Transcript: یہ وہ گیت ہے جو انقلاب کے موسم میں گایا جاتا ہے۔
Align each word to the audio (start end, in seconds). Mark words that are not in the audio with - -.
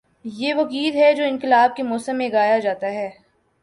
یہ 0.25 0.53
وہ 0.53 0.63
گیت 0.63 0.95
ہے 0.95 1.13
جو 1.13 1.23
انقلاب 1.23 1.75
کے 1.75 1.83
موسم 1.83 2.17
میں 2.17 2.29
گایا 2.31 2.59
جاتا 2.59 2.87
ہے۔ 2.87 3.09